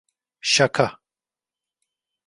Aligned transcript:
Şaka. 0.41 0.99